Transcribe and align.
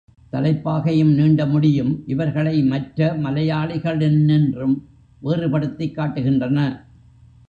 தலைப்பாகையும், 0.31 1.13
நீண்ட 1.13 1.45
முடியும் 1.45 2.03
இவர்களை 2.07 2.63
மற்ற 2.63 3.17
மலையாளிகளினின்றும் 3.17 4.81
வேறுபடுத்திக் 5.21 5.97
காட்டுகின்றன. 5.97 6.59